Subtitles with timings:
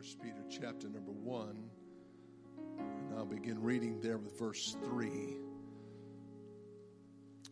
[0.00, 1.70] First Peter chapter number 1.
[2.78, 5.36] And I'll begin reading there with verse 3.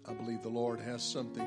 [0.07, 1.47] I believe the Lord has something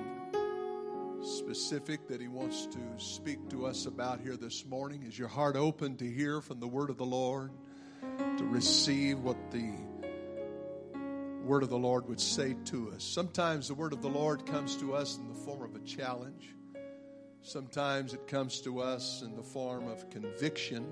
[1.24, 5.02] specific that He wants to speak to us about here this morning.
[5.02, 7.50] Is your heart open to hear from the Word of the Lord,
[8.38, 9.74] to receive what the
[11.44, 13.04] Word of the Lord would say to us?
[13.04, 16.54] Sometimes the Word of the Lord comes to us in the form of a challenge.
[17.44, 20.86] Sometimes it comes to us in the form of conviction.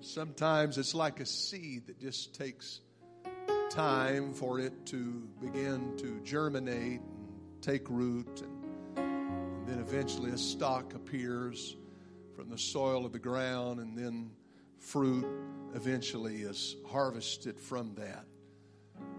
[0.00, 2.80] Sometimes it's like a seed that just takes
[3.70, 8.40] time for it to begin to germinate and take root.
[8.40, 11.74] And, and then eventually a stalk appears
[12.36, 14.30] from the soil of the ground, and then
[14.78, 15.26] fruit
[15.74, 18.26] eventually is harvested from that.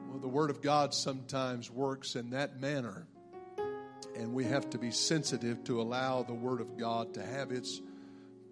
[0.09, 3.07] Well, the Word of God sometimes works in that manner
[4.17, 7.81] and we have to be sensitive to allow the Word of God to have its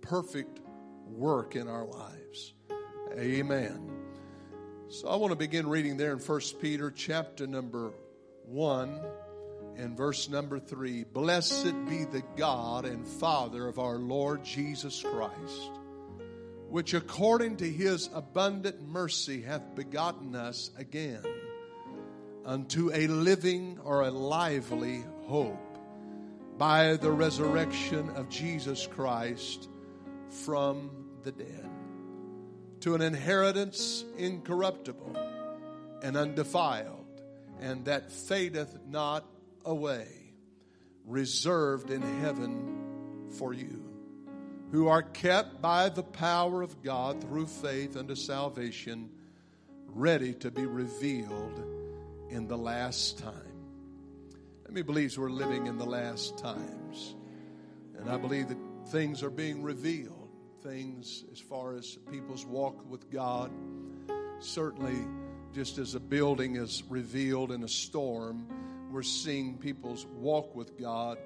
[0.02, 0.60] perfect
[1.08, 2.54] work in our lives.
[3.18, 3.90] Amen.
[4.90, 7.94] So I want to begin reading there in 1 Peter chapter number
[8.46, 9.02] 1
[9.78, 11.06] and verse number 3.
[11.06, 15.72] Blessed be the God and Father of our Lord Jesus Christ,
[16.70, 21.24] which according to his abundant mercy hath begotten us again
[22.46, 25.78] unto a living or a lively hope
[26.58, 29.70] by the resurrection of Jesus Christ
[30.46, 30.90] from
[31.24, 31.70] the dead,
[32.82, 35.18] to an inheritance incorruptible
[36.02, 37.22] and undefiled,
[37.60, 39.26] and that fadeth not
[39.66, 40.08] away,
[41.06, 43.84] reserved in heaven for you,
[44.72, 49.10] who are kept by the power of God through faith unto salvation,
[49.88, 51.64] ready to be revealed
[52.30, 53.55] in the last time.
[54.66, 57.16] Let me believe we're living in the last times.
[58.00, 60.30] And I believe that things are being revealed.
[60.64, 63.52] Things as far as people's walk with God.
[64.40, 65.08] Certainly,
[65.54, 68.48] just as a building is revealed in a storm,
[68.92, 71.20] we're seeing people's walk with God.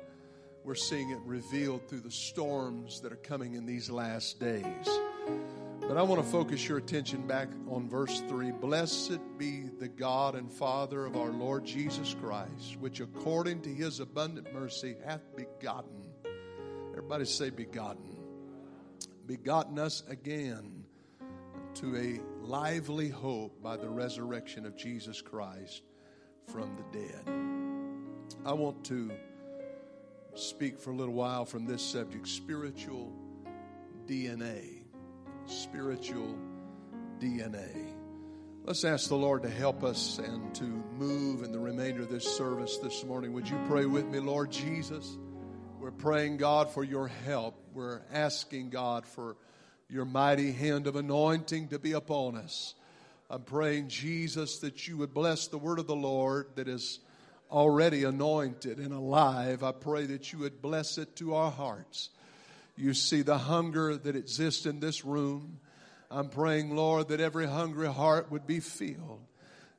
[0.65, 4.89] We're seeing it revealed through the storms that are coming in these last days.
[5.89, 8.51] But I want to focus your attention back on verse 3.
[8.51, 13.99] Blessed be the God and Father of our Lord Jesus Christ, which according to his
[13.99, 16.11] abundant mercy hath begotten.
[16.91, 18.17] Everybody say, begotten.
[19.25, 20.83] Begotten us again
[21.73, 25.81] to a lively hope by the resurrection of Jesus Christ
[26.53, 28.37] from the dead.
[28.45, 29.09] I want to
[30.35, 33.11] speak for a little while from this subject spiritual
[34.05, 34.78] DNA
[35.49, 36.37] spiritual
[37.19, 37.87] DNA.
[38.63, 42.37] Let's ask the Lord to help us and to move in the remainder of this
[42.37, 43.33] service this morning.
[43.33, 45.17] Would you pray with me, Lord Jesus?
[45.79, 47.55] We're praying, God, for your help.
[47.73, 49.37] We're asking, God, for
[49.89, 52.75] your mighty hand of anointing to be upon us.
[53.27, 56.99] I'm praying, Jesus, that you would bless the word of the Lord that is
[57.49, 59.63] already anointed and alive.
[59.63, 62.09] I pray that you would bless it to our hearts.
[62.79, 65.59] You see the hunger that exists in this room.
[66.09, 69.19] I'm praying, Lord, that every hungry heart would be filled.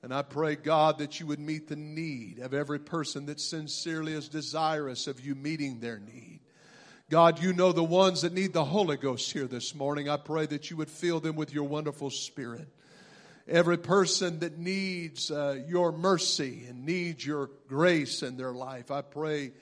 [0.02, 4.12] And I pray, God, that you would meet the need of every person that sincerely
[4.12, 6.40] is desirous of you meeting their need.
[7.08, 10.10] God, you know the ones that need the Holy Ghost here this morning.
[10.10, 12.68] I pray that you would fill them with your wonderful spirit.
[13.48, 19.00] Every person that needs uh, your mercy and needs your grace in their life, I
[19.00, 19.52] pray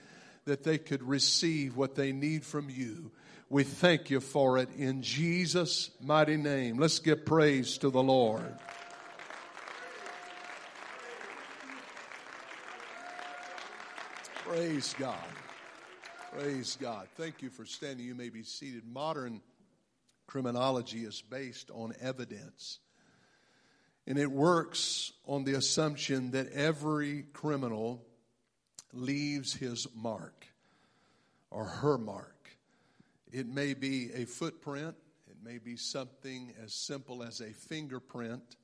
[0.45, 3.13] that they could receive what they need from you.
[3.51, 6.77] We thank you for it in Jesus' mighty name.
[6.77, 8.55] Let's give praise to the Lord.
[14.45, 15.17] Praise God.
[16.33, 17.09] Praise God.
[17.17, 18.05] Thank you for standing.
[18.05, 18.83] You may be seated.
[18.87, 19.41] Modern
[20.27, 22.81] criminology is based on evidence.
[24.07, 28.05] And it works on the assumption that every criminal
[28.93, 30.47] leaves his mark
[31.51, 32.38] or her mark.
[33.31, 34.95] It may be a footprint,
[35.31, 38.57] it may be something as simple as a fingerprint,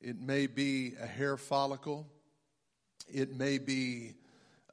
[0.00, 2.06] it may be a hair follicle,
[3.12, 4.14] it may be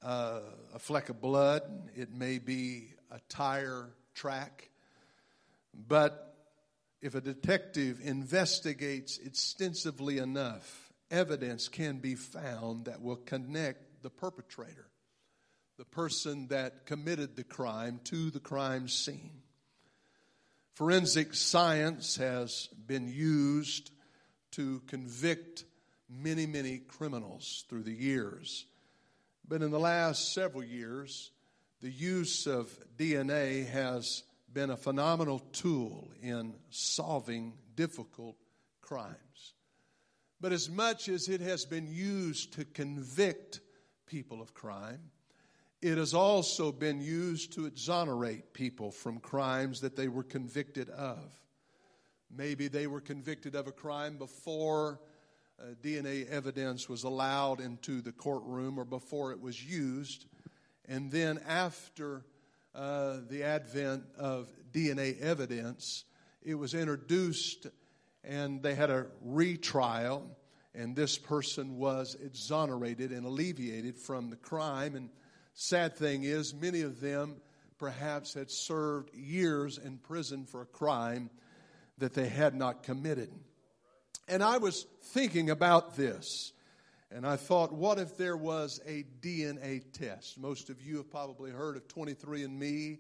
[0.03, 0.41] uh,
[0.73, 1.63] a fleck of blood,
[1.95, 4.69] it may be a tire track.
[5.87, 6.35] But
[7.01, 14.87] if a detective investigates extensively enough, evidence can be found that will connect the perpetrator
[15.77, 19.41] the person that committed the crime to the crime scene.
[20.73, 23.91] Forensic science has been used
[24.51, 25.65] to convict
[26.09, 28.65] many, many criminals through the years.
[29.47, 31.31] But in the last several years,
[31.81, 38.35] the use of DNA has been a phenomenal tool in solving difficult
[38.81, 39.53] crimes.
[40.41, 43.59] But as much as it has been used to convict
[44.05, 45.11] people of crime,
[45.81, 51.23] it has also been used to exonerate people from crimes that they were convicted of.
[52.35, 54.99] Maybe they were convicted of a crime before
[55.59, 60.25] uh, DNA evidence was allowed into the courtroom or before it was used.
[60.87, 62.25] And then after
[62.75, 66.05] uh, the advent of DNA evidence,
[66.43, 67.67] it was introduced
[68.23, 70.29] and they had a retrial,
[70.75, 74.95] and this person was exonerated and alleviated from the crime.
[74.95, 75.09] And
[75.59, 77.41] sad thing is, many of them
[77.79, 81.31] perhaps had served years in prison for a crime
[81.97, 83.31] that they had not committed.
[84.27, 86.53] And I was thinking about this,
[87.09, 90.37] and I thought, what if there was a DNA test?
[90.37, 92.99] Most of you have probably heard of 23andMe,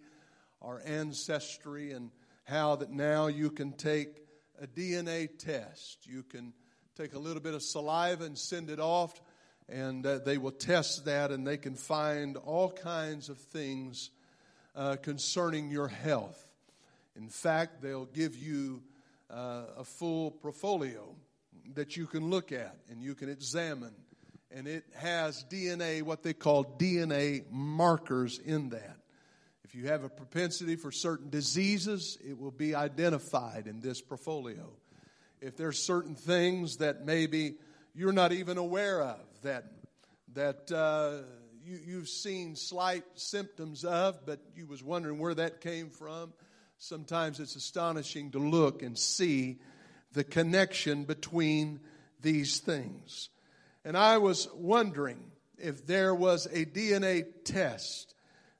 [0.61, 2.09] our ancestry, and
[2.45, 4.23] how that now you can take
[4.59, 6.07] a DNA test.
[6.07, 6.53] You can
[6.95, 9.21] take a little bit of saliva and send it off,
[9.69, 14.11] and uh, they will test that, and they can find all kinds of things
[14.75, 16.43] uh, concerning your health.
[17.15, 18.83] In fact, they'll give you
[19.29, 21.15] uh, a full portfolio
[21.73, 23.93] that you can look at and you can examine.
[24.51, 28.97] And it has DNA, what they call DNA markers in that.
[29.65, 34.69] If you have a propensity for certain diseases, it will be identified in this portfolio.
[35.41, 37.55] If there's certain things that maybe
[37.97, 39.65] you're not even aware of, that,
[40.33, 41.23] that uh,
[41.65, 46.31] you, you've seen slight symptoms of, but you was wondering where that came from,
[46.77, 49.57] sometimes it's astonishing to look and see
[50.13, 51.79] the connection between
[52.21, 53.29] these things.
[53.83, 58.13] And I was wondering if there was a DNA test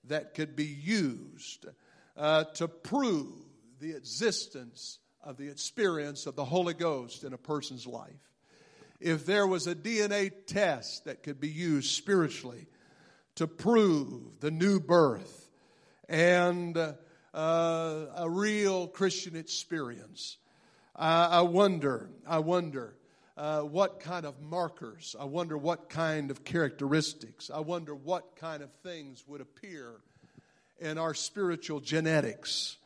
[0.06, 1.68] that could be used
[2.16, 3.36] uh, to prove
[3.80, 8.28] the existence of the experience of the Holy Ghost in a person's life.
[9.00, 12.66] If there was a DNA test that could be used spiritually
[13.36, 15.50] to prove the new birth
[16.10, 16.96] and uh,
[18.16, 20.38] a real Christian experience,
[20.96, 22.96] uh, I wonder, I wonder
[23.38, 28.64] uh, what kind of markers, I wonder what kind of characteristics, I wonder what kind
[28.64, 29.92] of things would appear
[30.80, 32.78] in our spiritual genetics.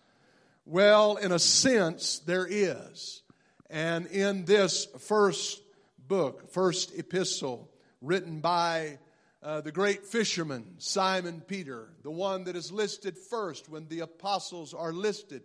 [0.65, 3.21] Well, in a sense, there is.
[3.69, 5.61] And in this first
[6.07, 7.69] book, first epistle,
[8.01, 8.99] written by
[9.43, 14.73] uh, the great fisherman, Simon Peter, the one that is listed first when the apostles
[14.73, 15.41] are listed,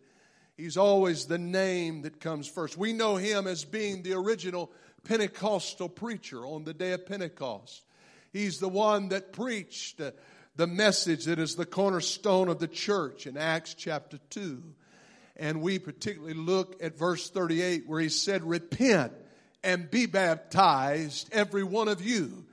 [0.56, 2.76] he's always the name that comes first.
[2.76, 4.70] We know him as being the original
[5.04, 7.84] Pentecostal preacher on the day of Pentecost.
[8.32, 10.10] He's the one that preached uh,
[10.56, 14.62] the message that is the cornerstone of the church in Acts chapter 2.
[15.36, 19.12] And we particularly look at verse 38 where he said, Repent
[19.62, 22.44] and be baptized, every one of you,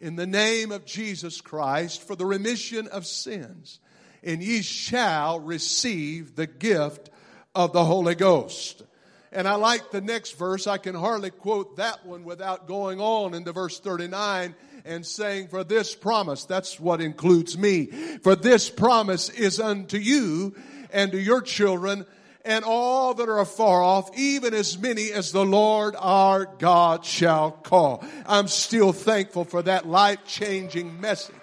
[0.00, 3.80] in the name of Jesus Christ for the remission of sins,
[4.22, 7.10] and ye shall receive the gift
[7.54, 8.82] of the Holy Ghost.
[9.30, 10.66] And I like the next verse.
[10.66, 15.64] I can hardly quote that one without going on into verse 39 and saying, For
[15.64, 17.86] this promise, that's what includes me.
[18.22, 20.54] For this promise is unto you
[20.90, 22.06] and to your children
[22.48, 27.50] and all that are afar off, even as many as the Lord our God shall
[27.50, 28.02] call.
[28.26, 31.34] I'm still thankful for that life changing message.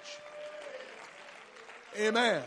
[1.99, 2.41] Amen.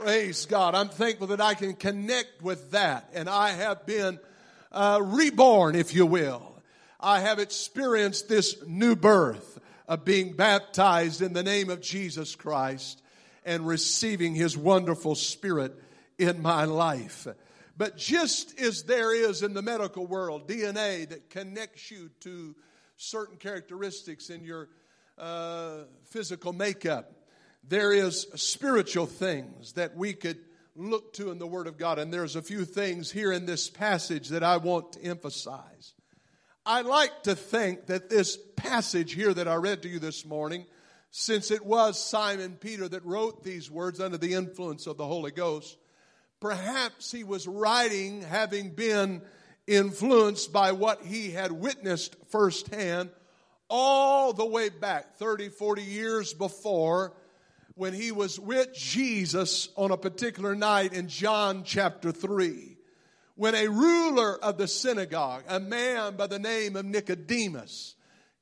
[0.00, 0.74] Praise God.
[0.74, 3.08] I'm thankful that I can connect with that.
[3.14, 4.18] And I have been
[4.72, 6.60] uh, reborn, if you will.
[6.98, 13.00] I have experienced this new birth of being baptized in the name of Jesus Christ
[13.44, 15.80] and receiving his wonderful spirit
[16.18, 17.28] in my life.
[17.76, 22.54] But just as there is in the medical world DNA that connects you to
[22.96, 24.68] certain characteristics in your
[25.18, 27.12] uh, physical makeup,
[27.68, 30.38] there is spiritual things that we could
[30.74, 31.98] look to in the Word of God.
[31.98, 35.94] And there's a few things here in this passage that I want to emphasize.
[36.64, 40.66] I like to think that this passage here that I read to you this morning,
[41.10, 45.30] since it was Simon Peter that wrote these words under the influence of the Holy
[45.30, 45.76] Ghost,
[46.40, 49.22] perhaps he was writing having been
[49.66, 53.10] influenced by what he had witnessed firsthand
[53.68, 57.14] all the way back 30, 40 years before
[57.74, 62.76] when he was with Jesus on a particular night in John chapter 3.
[63.34, 67.96] When a ruler of the synagogue, a man by the name of Nicodemus,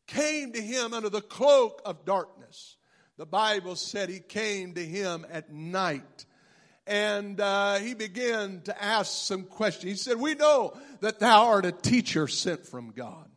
[0.07, 2.77] came to him under the cloak of darkness.
[3.17, 6.27] The Bible said he came to him at night
[6.87, 9.85] and uh, he began to ask some questions.
[9.85, 13.29] He said, We know that thou art a teacher sent from God.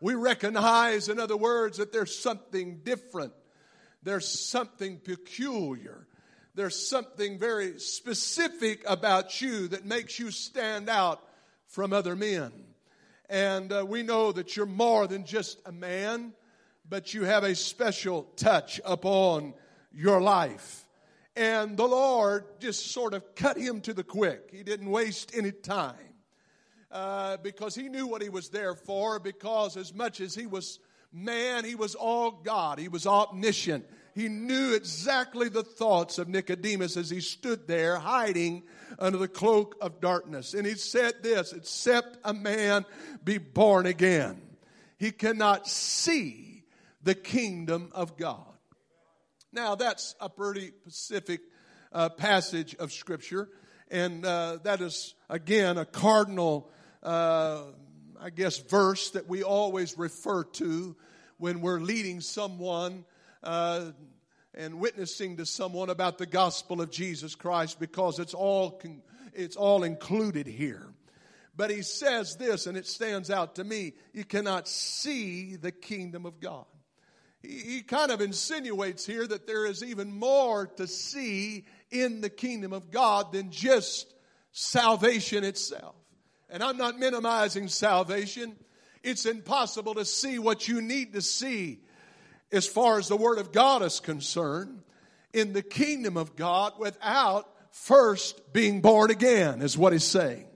[0.00, 3.32] We recognize, in other words, that there's something different,
[4.02, 6.06] there's something peculiar,
[6.54, 11.22] there's something very specific about you that makes you stand out
[11.66, 12.52] from other men.
[13.28, 16.32] And uh, we know that you're more than just a man,
[16.88, 19.54] but you have a special touch upon
[19.92, 20.83] your life.
[21.36, 24.50] And the Lord just sort of cut him to the quick.
[24.52, 25.96] He didn't waste any time
[26.90, 29.18] uh, because he knew what he was there for.
[29.18, 30.78] Because as much as he was
[31.12, 33.86] man, he was all God, he was omniscient.
[34.14, 38.62] He knew exactly the thoughts of Nicodemus as he stood there hiding
[38.98, 40.54] under the cloak of darkness.
[40.54, 42.84] And he said this except a man
[43.24, 44.40] be born again,
[44.98, 46.64] he cannot see
[47.02, 48.53] the kingdom of God.
[49.54, 51.40] Now, that's a pretty specific
[51.92, 53.48] uh, passage of Scripture,
[53.88, 56.72] and uh, that is, again, a cardinal,
[57.04, 57.62] uh,
[58.20, 60.96] I guess, verse that we always refer to
[61.38, 63.04] when we're leading someone
[63.44, 63.92] uh,
[64.54, 68.82] and witnessing to someone about the gospel of Jesus Christ because it's all,
[69.32, 70.88] it's all included here.
[71.56, 76.26] But he says this, and it stands out to me you cannot see the kingdom
[76.26, 76.64] of God
[77.44, 82.72] he, kind of insinuates here that there is even more to see in the kingdom
[82.72, 84.12] of God than just
[84.52, 85.94] salvation itself.
[86.50, 88.56] And I'm not minimizing salvation.
[89.02, 91.80] It's impossible to see what you need to see
[92.52, 94.82] as far as the Word of God is concerned
[95.32, 100.46] in the kingdom of God without first being born again, is what he's saying.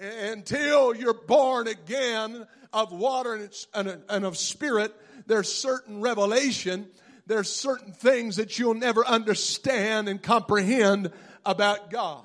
[0.00, 4.94] Until you're born again of water and of spirit,
[5.26, 6.86] there's certain revelation,
[7.26, 11.12] there's certain things that you'll never understand and comprehend
[11.44, 12.24] about God.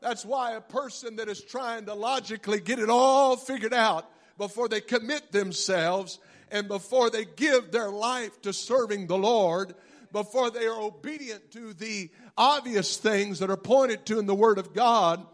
[0.00, 4.68] That's why a person that is trying to logically get it all figured out before
[4.68, 6.18] they commit themselves
[6.50, 9.74] and before they give their life to serving the Lord,
[10.10, 14.58] before they are obedient to the obvious things that are pointed to in the Word
[14.58, 15.24] of God,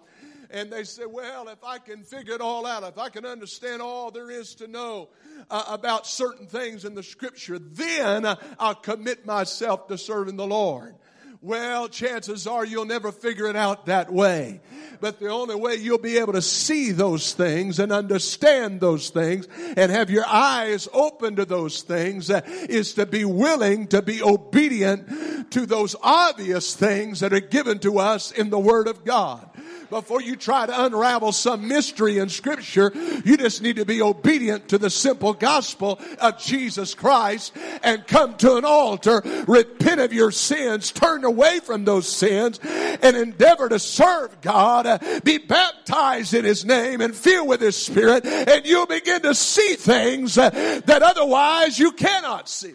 [0.51, 3.83] and they say, well, if I can figure it all out, if I can understand
[3.83, 5.09] all there is to know
[5.51, 8.25] uh, about certain things in the scripture, then
[8.59, 10.95] I'll commit myself to serving the Lord.
[11.41, 14.61] Well, chances are you'll never figure it out that way.
[15.01, 19.47] But the only way you'll be able to see those things and understand those things
[19.77, 24.21] and have your eyes open to those things uh, is to be willing to be
[24.21, 29.49] obedient to those obvious things that are given to us in the Word of God
[29.91, 32.93] before you try to unravel some mystery in scripture,
[33.25, 38.37] you just need to be obedient to the simple gospel of Jesus Christ and come
[38.39, 43.79] to an altar, repent of your sins, turn away from those sins and endeavor to
[43.79, 48.87] serve God, uh, be baptized in His name and filled with His Spirit and you'll
[48.87, 50.51] begin to see things uh,
[50.87, 52.75] that otherwise you cannot see.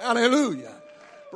[0.00, 0.77] Hallelujah.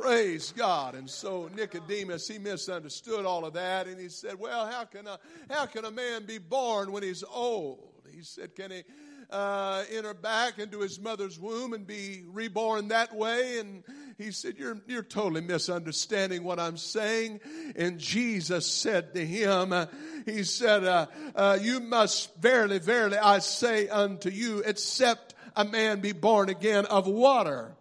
[0.03, 0.95] Praise God.
[0.95, 5.17] And so Nicodemus, he misunderstood all of that and he said, Well, how can a,
[5.49, 7.79] how can a man be born when he's old?
[8.13, 8.83] He said, Can he
[9.29, 13.59] uh, enter back into his mother's womb and be reborn that way?
[13.59, 13.81] And
[14.17, 17.39] he said, You're, you're totally misunderstanding what I'm saying.
[17.77, 19.85] And Jesus said to him, uh,
[20.25, 26.01] He said, uh, uh You must verily, verily, I say unto you, except a man
[26.01, 27.77] be born again of water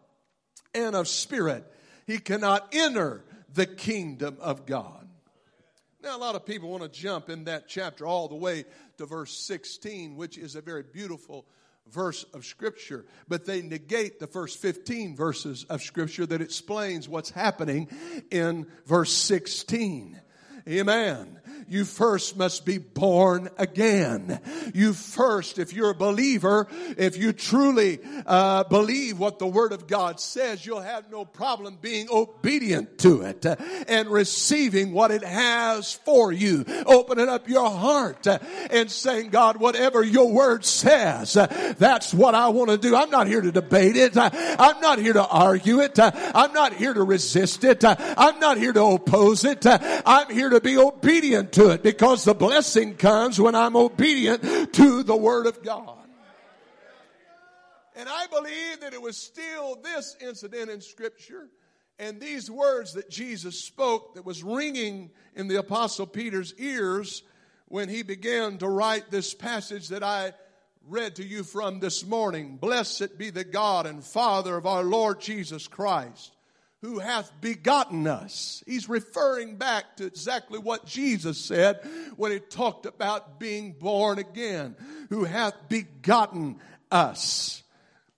[0.72, 1.66] and of spirit
[2.06, 5.08] he cannot enter the kingdom of God.
[6.02, 8.64] Now, a lot of people want to jump in that chapter all the way
[8.98, 11.46] to verse 16, which is a very beautiful
[11.90, 17.30] verse of Scripture, but they negate the first 15 verses of Scripture that explains what's
[17.30, 17.88] happening
[18.30, 20.20] in verse 16.
[20.68, 21.40] Amen
[21.72, 24.40] you first must be born again.
[24.74, 29.86] You first, if you're a believer, if you truly uh, believe what the Word of
[29.86, 33.56] God says, you'll have no problem being obedient to it uh,
[33.88, 36.66] and receiving what it has for you.
[36.84, 38.38] Opening up your heart uh,
[38.70, 42.94] and saying, God, whatever your Word says, uh, that's what I want to do.
[42.94, 44.16] I'm not here to debate it.
[44.16, 45.98] I'm not here to argue it.
[45.98, 47.82] I'm not here to resist it.
[47.82, 49.64] I'm not here to oppose it.
[49.64, 55.02] I'm here to be obedient to it because the blessing comes when I'm obedient to
[55.02, 55.98] the Word of God.
[57.94, 61.48] And I believe that it was still this incident in Scripture
[61.98, 67.22] and these words that Jesus spoke that was ringing in the Apostle Peter's ears
[67.66, 70.32] when he began to write this passage that I
[70.88, 72.56] read to you from this morning.
[72.56, 76.32] Blessed be the God and Father of our Lord Jesus Christ
[76.82, 78.62] who hath begotten us.
[78.66, 81.80] He's referring back to exactly what Jesus said
[82.16, 84.74] when he talked about being born again,
[85.08, 86.58] who hath begotten
[86.90, 87.62] us.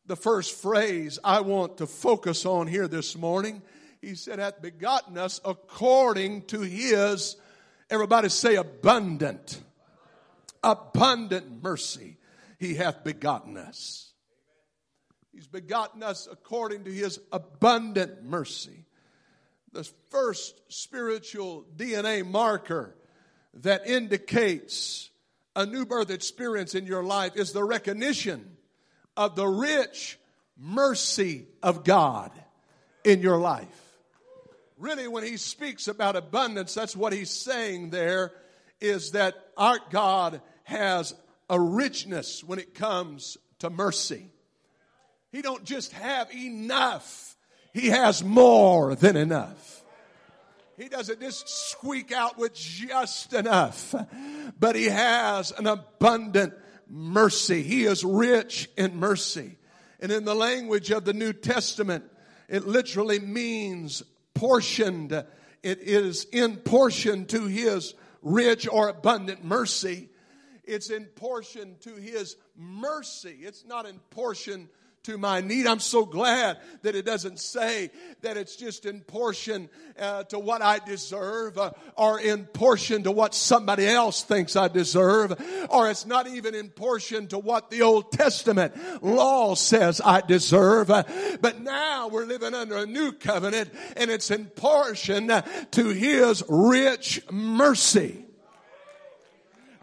[0.07, 3.61] The first phrase I want to focus on here this morning,
[4.01, 7.37] he said, hath begotten us according to his,
[7.91, 9.61] everybody say abundant,
[10.63, 12.17] abundant mercy.
[12.59, 14.14] He hath begotten us.
[15.35, 18.85] He's begotten us according to his abundant mercy.
[19.73, 22.95] The first spiritual DNA marker
[23.55, 25.11] that indicates
[25.57, 28.57] a new birth experience in your life is the recognition
[29.17, 30.19] of the rich
[30.57, 32.31] mercy of God
[33.03, 33.67] in your life.
[34.79, 38.33] Really, when he speaks about abundance, that's what he's saying there
[38.81, 41.13] is that our God has
[41.51, 44.31] a richness when it comes to mercy.
[45.35, 47.37] He don't just have enough.
[47.73, 49.83] He has more than enough.
[50.77, 53.97] He doesn't just squeak out with just enough,
[54.61, 56.55] but he has an abundant
[56.89, 57.65] mercy.
[57.65, 59.59] He is rich in mercy.
[59.99, 62.05] And in the language of the New Testament,
[62.49, 65.11] it literally means portioned.
[65.65, 70.11] It is in portion to his rich or abundant mercy.
[70.63, 73.39] It's in portion to his mercy.
[73.41, 74.69] It's not in portion
[75.05, 75.67] to my need.
[75.67, 77.91] I'm so glad that it doesn't say
[78.23, 79.69] that it's just in portion
[79.99, 84.69] uh, to what I deserve uh, or in portion to what somebody else thinks I
[84.69, 90.23] deserve or it's not even in portion to what the Old Testament law says I
[90.23, 90.91] deserve.
[90.91, 91.05] Uh,
[91.41, 95.29] but now we're living under a new covenant and it's in portion
[95.73, 98.25] to His rich mercy.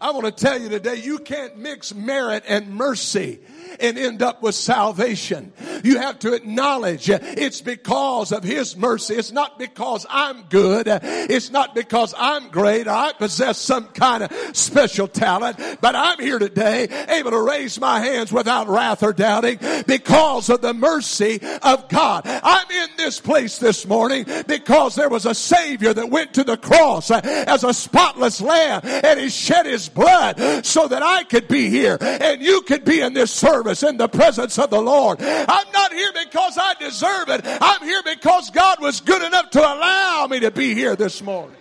[0.00, 3.38] I want to tell you today, you can't mix merit and mercy
[3.80, 5.52] and end up with salvation.
[5.84, 9.14] You have to acknowledge it's because of His mercy.
[9.14, 10.86] It's not because I'm good.
[10.86, 12.88] It's not because I'm great.
[12.88, 18.00] I possess some kind of special talent, but I'm here today able to raise my
[18.00, 22.22] hands without wrath or doubting because of the mercy of God.
[22.26, 26.56] I'm in this place this morning because there was a Savior that went to the
[26.56, 31.68] cross as a spotless lamb and He shed His blood so that I could be
[31.68, 35.22] here and you could be in this service service in the presence of the Lord.
[35.22, 37.42] I'm not here because I deserve it.
[37.44, 41.56] I'm here because God was good enough to allow me to be here this morning.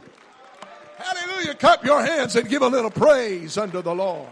[0.97, 1.53] Hallelujah.
[1.55, 4.27] Cup your hands and give a little praise unto the Lord.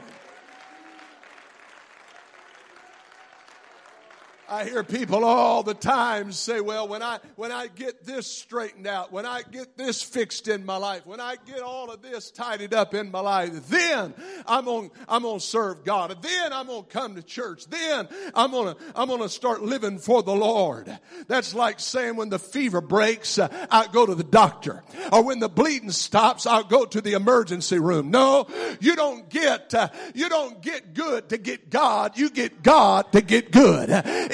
[4.50, 8.88] I hear people all the time say, well, when I, when I get this straightened
[8.88, 12.32] out, when I get this fixed in my life, when I get all of this
[12.32, 14.14] tidied up in my life, then
[14.48, 16.18] I'm going, I'm to serve God.
[16.22, 17.66] Then I'm going to come to church.
[17.68, 20.98] Then I'm going to, I'm to start living for the Lord.
[21.28, 24.84] That's like saying when the fever breaks, uh, I go to the doctor.
[25.12, 28.10] Or when the bleeding stops, I'll go to the emergency room.
[28.12, 28.48] No,
[28.80, 32.18] you don't get, uh, you don't get good to get God.
[32.18, 33.90] You get God to get good.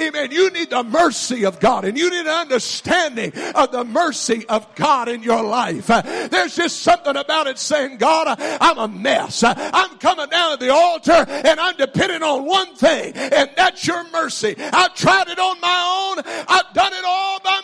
[0.08, 0.32] Amen.
[0.32, 4.74] You need the mercy of God and you need an understanding of the mercy of
[4.76, 5.90] God in your life.
[5.90, 9.44] Uh, there's just something about it saying, God, uh, I'm a mess.
[9.44, 13.86] Uh, I'm coming down to the altar and I'm depending on one thing and that's
[13.88, 14.56] your mercy.
[14.58, 16.24] I've tried it on my own.
[16.48, 17.62] I've done it all by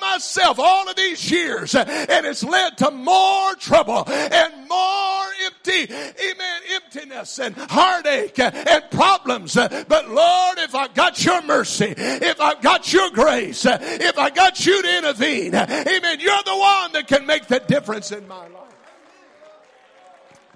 [0.60, 7.40] all of these years and it's led to more trouble and more empty, amen, emptiness
[7.40, 9.56] and heartache and problems.
[9.56, 14.66] But Lord, if I got your mercy, if I've got your grace, if I got
[14.66, 18.58] you to intervene, amen, you're the one that can make the difference in my life.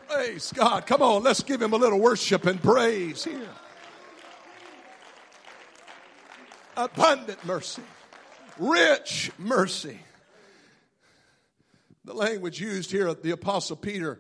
[0.08, 0.86] Praise God.
[0.86, 3.50] Come on, let's give him a little worship and praise here.
[6.78, 7.82] Abundant mercy,
[8.58, 10.00] rich mercy.
[12.06, 14.20] The language used here at the Apostle Peter,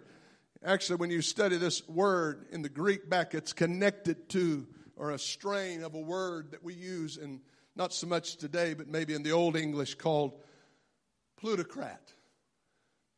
[0.64, 4.68] actually, when you study this word in the Greek back, it's connected to
[4.98, 7.42] or a strain of a word that we use in
[7.76, 10.40] not so much today, but maybe in the Old English called
[11.38, 12.14] plutocrat.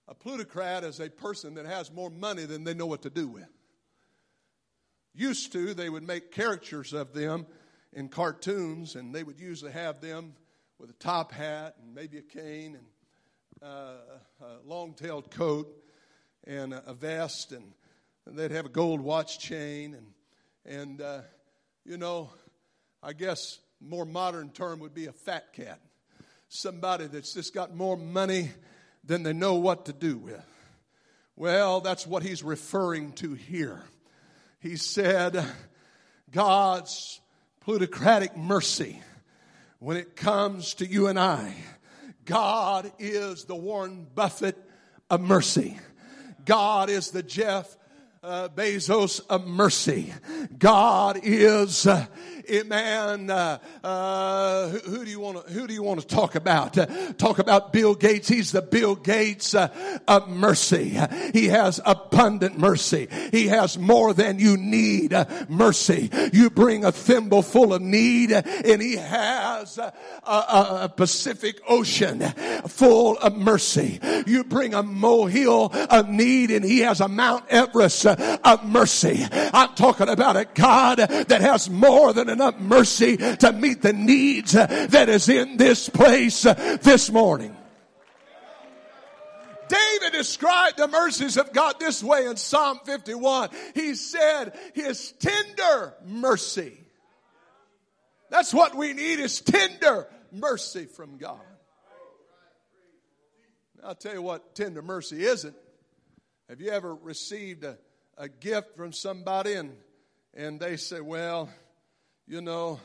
[0.07, 3.27] A plutocrat is a person that has more money than they know what to do
[3.27, 3.47] with.
[5.13, 7.45] Used to, they would make caricatures of them
[7.93, 10.33] in cartoons, and they would usually have them
[10.79, 12.85] with a top hat and maybe a cane and
[13.63, 13.93] uh,
[14.41, 15.67] a long tailed coat
[16.45, 17.73] and a vest, and
[18.27, 19.95] they'd have a gold watch chain.
[19.95, 21.21] And, and uh,
[21.85, 22.29] you know,
[23.01, 25.79] I guess more modern term would be a fat cat.
[26.49, 28.51] Somebody that's just got more money
[29.03, 30.45] than they know what to do with.
[31.35, 33.81] Well, that's what he's referring to here.
[34.59, 35.43] He said,
[36.31, 37.19] God's
[37.61, 39.01] plutocratic mercy
[39.79, 41.55] when it comes to you and I
[42.25, 44.57] God is the Warren Buffett
[45.09, 45.79] of mercy.
[46.43, 47.77] God is the Jeff
[48.21, 50.13] uh, Bezos of mercy.
[50.59, 52.05] God is, uh,
[52.65, 53.29] man.
[53.29, 56.77] Uh, uh, who, do you want to who do you want to talk about?
[56.77, 58.27] Uh, talk about Bill Gates.
[58.27, 59.69] He's the Bill Gates uh,
[60.07, 60.99] of mercy.
[61.33, 63.07] He has abundant mercy.
[63.31, 65.13] He has more than you need
[65.47, 66.09] mercy.
[66.33, 72.21] You bring a thimble full of need, and he has a, a, a Pacific Ocean
[72.67, 73.99] full of mercy.
[74.25, 79.25] You bring a molehill of need, and he has a Mount Everest of mercy.
[79.31, 84.51] I'm talking about a God that has more than enough mercy to meet the needs
[84.51, 87.55] that is in this place this morning.
[89.67, 93.49] David described the mercies of God this way in Psalm 51.
[93.73, 96.77] He said, His tender mercy.
[98.29, 101.39] That's what we need is tender mercy from God.
[103.83, 105.55] I'll tell you what tender mercy isn't.
[106.49, 107.77] Have you ever received a
[108.17, 109.75] a gift from somebody and
[110.33, 111.49] and they say, "Well,
[112.27, 112.79] you know,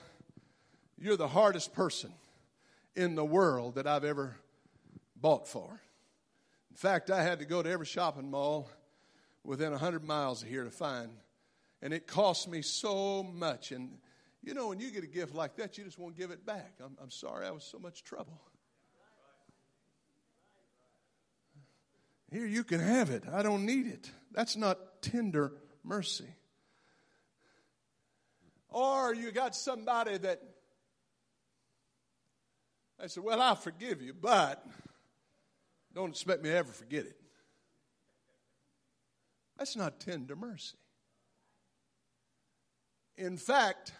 [0.98, 2.12] you're the hardest person
[2.94, 4.36] in the world that I've ever
[5.16, 5.80] bought for."
[6.70, 8.70] In fact, I had to go to every shopping mall
[9.44, 11.10] within 100 miles of here to find
[11.82, 13.72] and it cost me so much.
[13.72, 13.98] And
[14.42, 16.74] you know when you get a gift like that you just won't give it back.
[16.82, 18.40] I'm, I'm sorry i was so much trouble.
[22.30, 23.24] Here you can have it.
[23.30, 24.10] I don't need it.
[24.30, 25.52] That's not tender
[25.84, 26.34] mercy.
[28.72, 30.42] Or you got somebody that
[33.02, 34.64] I said, Well, I'll forgive you, but
[35.94, 37.16] don't expect me to ever forget it.
[39.58, 40.76] That's not tender mercy.
[43.16, 43.92] In fact,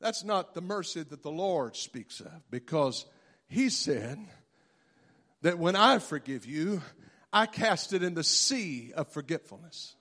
[0.00, 3.06] that's not the mercy that the Lord speaks of because
[3.46, 4.18] He said
[5.42, 6.82] that when I forgive you,
[7.32, 9.94] I cast it in the sea of forgetfulness.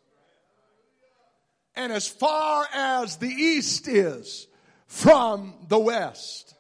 [1.77, 4.47] And as far as the east is
[4.87, 6.55] from the west,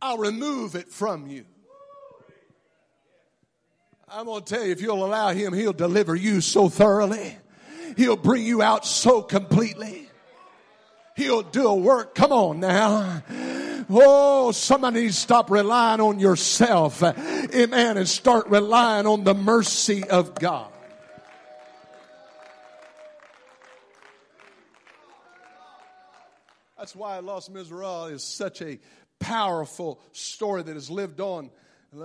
[0.00, 1.44] I'll remove it from you.
[4.08, 7.36] I'm going to tell you, if you'll allow Him, He'll deliver you so thoroughly.
[7.96, 10.08] He'll bring you out so completely.
[11.16, 12.14] He'll do a work.
[12.14, 13.24] Come on now.
[13.90, 17.02] Oh, somebody needs to stop relying on yourself.
[17.02, 17.96] Amen.
[17.96, 20.73] And start relying on the mercy of God.
[26.84, 28.78] That's why Les Miserables is such a
[29.18, 31.50] powerful story that has lived on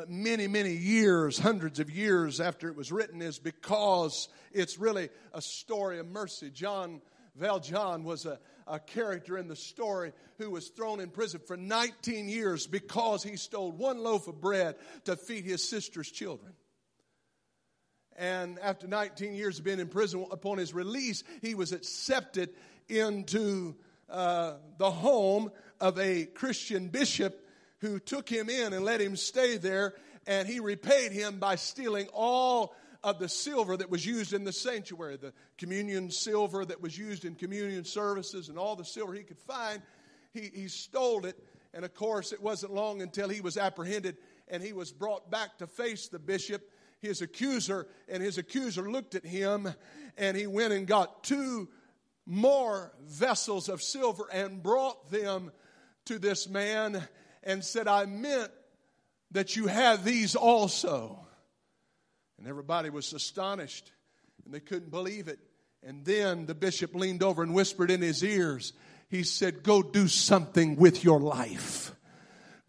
[0.07, 5.41] many, many years, hundreds of years after it was written, is because it's really a
[5.41, 6.49] story of mercy.
[6.49, 7.01] John
[7.35, 12.29] Valjean was a, a character in the story who was thrown in prison for 19
[12.29, 16.53] years because he stole one loaf of bread to feed his sister's children.
[18.15, 22.51] And after 19 years of being in prison, upon his release, he was accepted
[22.87, 23.75] into
[24.09, 27.45] uh, the home of a Christian bishop
[27.79, 29.95] who took him in and let him stay there,
[30.27, 34.51] and he repaid him by stealing all of the silver that was used in the
[34.51, 39.23] sanctuary, the communion silver that was used in communion services, and all the silver he
[39.23, 39.81] could find.
[40.33, 41.41] He, he stole it,
[41.73, 44.17] and of course, it wasn't long until he was apprehended
[44.49, 46.69] and he was brought back to face the bishop,
[47.01, 49.73] his accuser, and his accuser looked at him
[50.17, 51.69] and he went and got two
[52.29, 55.51] more vessels of silver and brought them
[56.05, 57.03] to this man
[57.43, 58.51] and said, I meant
[59.31, 61.19] that you have these also.
[62.37, 63.91] And everybody was astonished
[64.45, 65.39] and they couldn't believe it.
[65.81, 68.73] And then the bishop leaned over and whispered in his ears,
[69.09, 71.95] He said, Go do something with your life.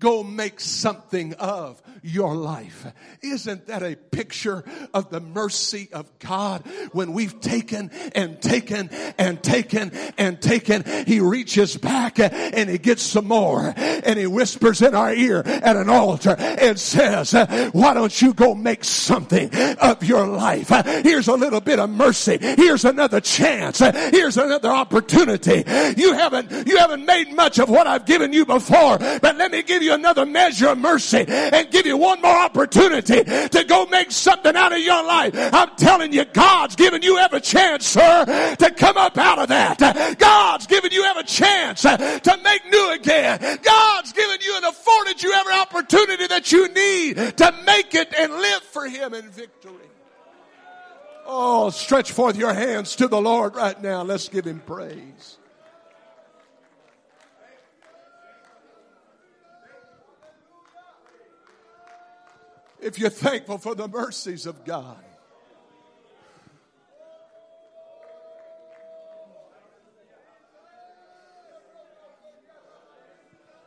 [0.01, 2.87] Go make something of your life.
[3.23, 9.43] Isn't that a picture of the mercy of God when we've taken and taken and
[9.43, 10.85] taken and taken?
[11.07, 15.77] He reaches back and he gets some more and he whispers in our ear at
[15.77, 17.33] an altar and says,
[17.73, 20.71] why don't you go make something of your life?
[21.05, 22.39] Here's a little bit of mercy.
[22.41, 23.81] Here's another chance.
[23.81, 25.63] Here's another opportunity.
[26.01, 29.63] You haven't, you haven't made much of what I've given you before, but let me
[29.63, 33.87] give you you another measure of mercy and give you one more opportunity to go
[33.87, 35.33] make something out of your life.
[35.35, 40.19] I'm telling you, God's giving you every chance, sir, to come up out of that.
[40.19, 43.59] God's giving you every chance uh, to make new again.
[43.63, 48.33] God's given you and afforded you every opportunity that you need to make it and
[48.33, 49.75] live for Him in victory.
[51.27, 54.03] Oh, stretch forth your hands to the Lord right now.
[54.03, 55.39] Let's give Him praise.
[62.83, 64.97] If you're thankful for the mercies of God.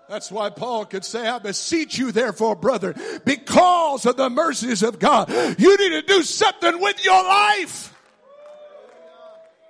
[0.10, 2.94] That's why Paul could say, I beseech you therefore, brother,
[3.26, 7.93] because of the mercies of God, you need to do something with your life.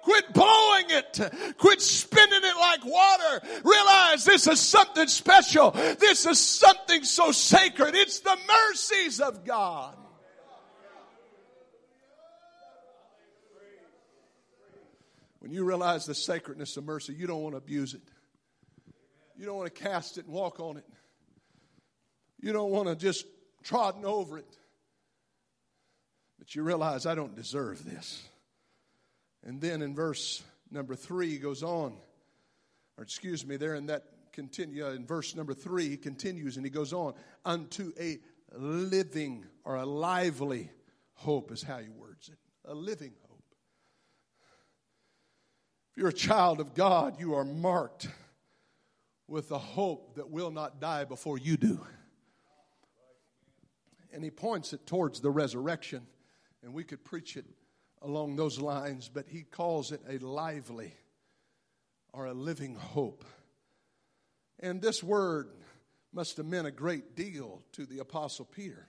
[0.04, 1.58] Quit blowing it.
[1.58, 3.42] Quit spending it like water.
[3.64, 5.72] Realize this is something special.
[5.72, 7.96] This is something so sacred.
[7.96, 9.96] It's the mercies of God.
[15.40, 18.02] When you realize the sacredness of mercy, you don't want to abuse it.
[19.38, 20.86] You don't want to cast it and walk on it.
[22.40, 23.26] You don't want to just
[23.64, 24.58] trodden over it.
[26.40, 28.22] But you realize I don't deserve this.
[29.46, 31.94] And then in verse number three, he goes on,
[32.98, 36.66] or excuse me, there in that continue uh, in verse number three, he continues and
[36.66, 37.14] he goes on
[37.46, 38.20] unto a
[38.58, 40.70] living or a lively
[41.14, 42.38] hope is how he words it.
[42.66, 43.44] A living hope.
[45.92, 48.08] If you're a child of God, you are marked
[49.28, 51.80] with a hope that will not die before you do.
[54.12, 56.06] And he points it towards the resurrection,
[56.64, 57.46] and we could preach it
[58.04, 60.94] along those lines, but he calls it a lively
[62.12, 63.24] or a living hope.
[64.60, 65.50] And this word
[66.14, 68.88] must have meant a great deal to the Apostle Peter.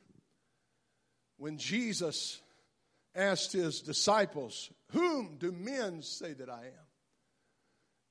[1.39, 2.41] When Jesus
[3.15, 6.87] asked his disciples, Whom do men say that I am?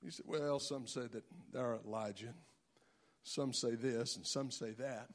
[0.03, 2.33] He said, Well, some say that thou art Elijah,
[3.23, 5.07] some say this, and some say that.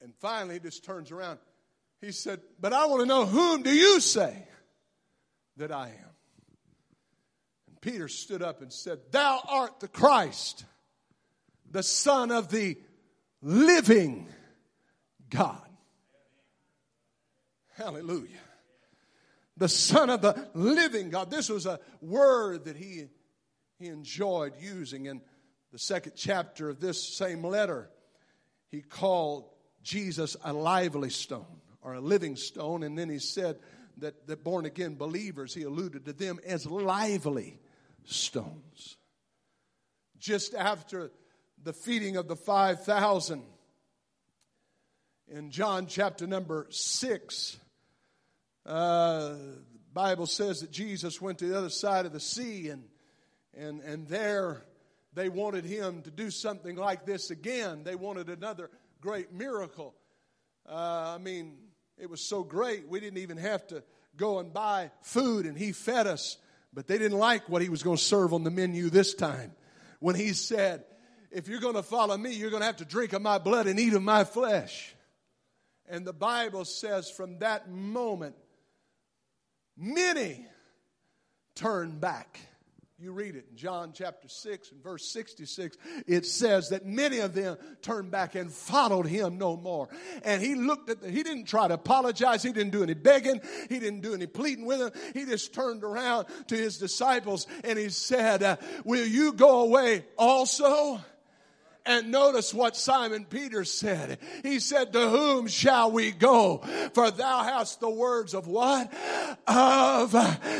[0.00, 1.38] And finally, he just turns around.
[2.00, 4.46] He said, But I want to know whom do you say
[5.56, 6.10] that I am?
[7.68, 10.64] And Peter stood up and said, Thou art the Christ,
[11.70, 12.76] the Son of the
[13.42, 14.28] living
[15.30, 15.62] God.
[17.74, 18.30] Hallelujah.
[19.56, 21.30] The Son of the living God.
[21.30, 23.06] This was a word that he,
[23.78, 25.22] he enjoyed using in
[25.72, 27.90] the second chapter of this same letter.
[28.70, 29.48] He called
[29.82, 32.82] Jesus a lively stone or a living stone.
[32.82, 33.60] And then he said
[33.98, 37.60] that, that born again believers, he alluded to them as lively
[38.04, 38.96] stones.
[40.18, 41.12] Just after
[41.62, 43.44] the feeding of the 5,000,
[45.28, 47.56] in John chapter number 6,
[48.66, 49.34] uh,
[49.94, 52.82] Bible says that Jesus went to the other side of the sea and,
[53.56, 54.64] and, and there
[55.14, 57.84] they wanted him to do something like this again.
[57.84, 58.70] They wanted another
[59.00, 59.94] great miracle.
[60.68, 61.56] Uh, I mean,
[61.98, 63.82] it was so great, we didn't even have to
[64.16, 66.36] go and buy food, and He fed us.
[66.72, 69.52] But they didn't like what He was going to serve on the menu this time.
[70.00, 70.84] When He said,
[71.30, 73.66] If you're going to follow me, you're going to have to drink of my blood
[73.66, 74.94] and eat of my flesh.
[75.88, 78.34] And the Bible says from that moment,
[79.76, 80.44] many
[81.54, 82.40] turned back
[82.98, 85.76] you read it in John chapter 6 and verse 66.
[86.06, 89.90] It says that many of them turned back and followed him no more.
[90.24, 92.42] And he looked at the, he didn't try to apologize.
[92.42, 93.42] He didn't do any begging.
[93.68, 94.92] He didn't do any pleading with them.
[95.12, 100.06] He just turned around to his disciples and he said, uh, Will you go away
[100.16, 100.98] also?
[101.86, 104.18] And notice what Simon Peter said.
[104.42, 106.58] He said, To whom shall we go?
[106.94, 108.92] For thou hast the words of what?
[109.46, 110.14] Of,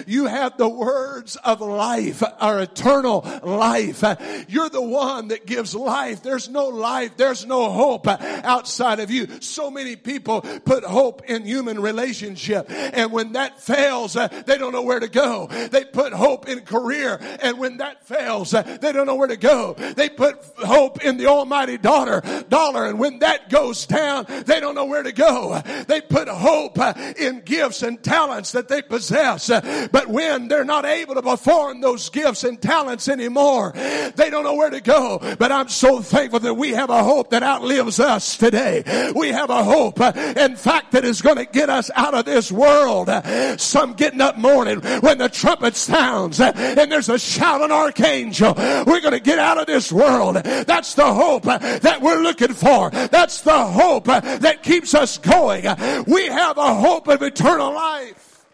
[0.06, 4.04] you have the words of life, our eternal life.
[4.48, 6.22] You're the one that gives life.
[6.22, 7.16] There's no life.
[7.16, 9.40] There's no hope outside of you.
[9.40, 12.66] So many people put hope in human relationship.
[12.70, 15.46] And when that fails, uh, they don't know where to go.
[15.46, 17.18] They put hope in career.
[17.40, 19.74] And when that fails, uh, they don't know where to go.
[19.74, 22.86] They put hope in the almighty daughter, dollar.
[22.86, 25.60] And when that goes down, they don't know where to go.
[25.88, 29.48] They put hope uh, in gifts and talents that they possess.
[29.48, 34.54] But when they're not able to perform those gifts and talents anymore, they don't know
[34.54, 35.18] where to go.
[35.38, 39.12] But I'm so thankful that we have a hope that outlives us today.
[39.14, 42.24] We have a hope, uh, in fact, that is going to get us out of
[42.24, 43.10] this world.
[43.58, 48.54] Some getting up morning when the trumpet sounds uh, and there's a shout shouting archangel.
[48.56, 50.36] We're going to get out of this world.
[50.36, 52.90] That's the hope uh, that we're looking for.
[52.90, 55.64] That's the hope uh, that keeps us going.
[56.06, 58.44] We have a hope of eternal life.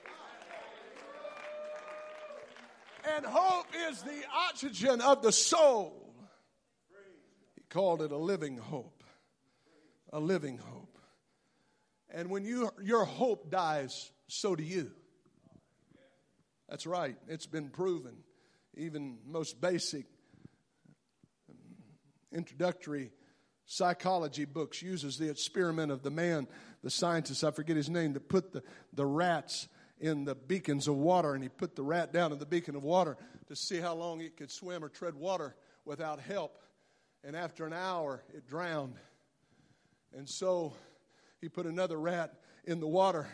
[3.17, 6.15] And hope is the oxygen of the soul.
[7.55, 9.05] He called it a living hope.
[10.13, 10.99] A living hope.
[12.11, 14.91] And when you, your hope dies, so do you.
[16.69, 17.17] That's right.
[17.29, 18.17] It's been proven.
[18.77, 20.07] Even most basic
[22.33, 23.13] introductory
[23.65, 26.47] psychology books uses the experiment of the man,
[26.83, 29.69] the scientist, I forget his name, that put the, the rats
[30.01, 32.83] in the beacons of water, and he put the rat down in the beacon of
[32.83, 33.17] water
[33.47, 36.59] to see how long it could swim or tread water without help.
[37.25, 38.97] And after an hour, it drowned.
[40.17, 40.75] And so
[41.41, 43.29] he put another rat in the water,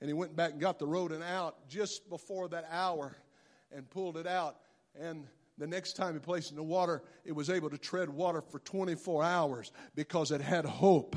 [0.00, 3.14] and he went back and got the rodent out just before that hour
[3.70, 4.56] and pulled it out.
[4.98, 5.26] And
[5.58, 8.42] the next time he placed it in the water, it was able to tread water
[8.42, 11.16] for 24 hours because it had hope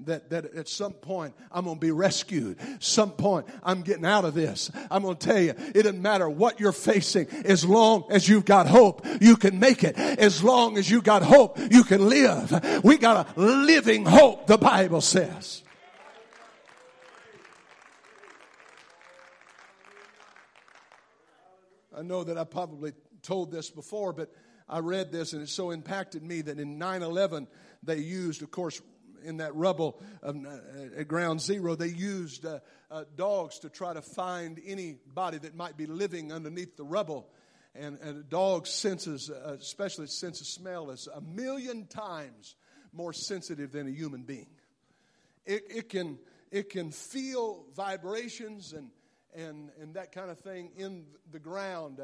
[0.00, 2.58] that, that at some point I'm going to be rescued.
[2.80, 4.70] Some point I'm getting out of this.
[4.90, 7.28] I'm going to tell you, it doesn't matter what you're facing.
[7.44, 9.96] As long as you've got hope, you can make it.
[9.96, 12.82] As long as you've got hope, you can live.
[12.82, 15.62] We got a living hope, the Bible says.
[21.96, 22.92] I know that I probably
[23.26, 24.30] told this before, but
[24.68, 27.48] I read this and it so impacted me that in 9 11,
[27.82, 28.80] they used, of course,
[29.24, 32.60] in that rubble of, uh, at ground zero, they used uh,
[32.90, 37.28] uh, dogs to try to find anybody that might be living underneath the rubble.
[37.74, 42.54] And, and a dog's senses, uh, especially sense of smell, is a million times
[42.92, 44.48] more sensitive than a human being.
[45.44, 46.18] It, it, can,
[46.50, 48.90] it can feel vibrations and,
[49.34, 52.00] and, and that kind of thing in the ground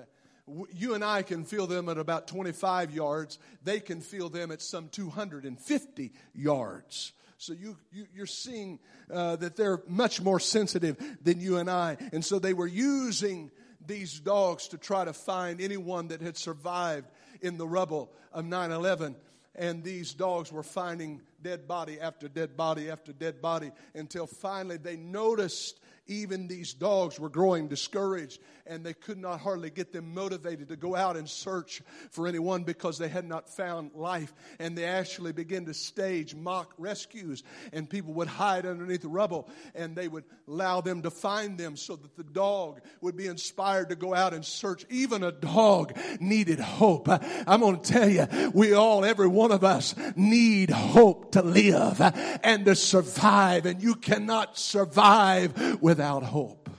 [0.72, 3.38] you and I can feel them at about 25 yards.
[3.62, 7.12] They can feel them at some 250 yards.
[7.38, 8.78] So you, you are seeing
[9.12, 11.96] uh, that they're much more sensitive than you and I.
[12.12, 13.50] And so they were using
[13.84, 17.08] these dogs to try to find anyone that had survived
[17.40, 19.16] in the rubble of 9/11.
[19.54, 24.76] And these dogs were finding dead body after dead body after dead body until finally
[24.76, 30.14] they noticed even these dogs were growing discouraged and they could not hardly get them
[30.14, 34.32] motivated to go out and search for anyone because they had not found life.
[34.58, 39.48] And they actually began to stage mock rescues and people would hide underneath the rubble
[39.74, 43.88] and they would allow them to find them so that the dog would be inspired
[43.88, 44.84] to go out and search.
[44.90, 47.08] Even a dog needed hope.
[47.08, 52.00] I'm going to tell you, we all, every one of us need hope to live
[52.42, 56.70] and to survive and you cannot survive without hope.